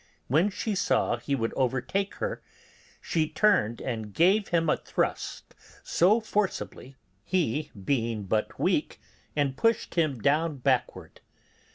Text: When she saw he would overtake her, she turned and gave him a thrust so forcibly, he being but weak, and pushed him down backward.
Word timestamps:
When 0.29 0.49
she 0.49 0.73
saw 0.73 1.17
he 1.17 1.35
would 1.35 1.53
overtake 1.53 2.15
her, 2.15 2.41
she 3.01 3.29
turned 3.29 3.79
and 3.79 4.15
gave 4.15 4.47
him 4.47 4.67
a 4.67 4.75
thrust 4.75 5.53
so 5.83 6.19
forcibly, 6.19 6.95
he 7.23 7.69
being 7.85 8.23
but 8.23 8.59
weak, 8.59 8.99
and 9.35 9.55
pushed 9.55 9.93
him 9.93 10.19
down 10.19 10.57
backward. 10.57 11.21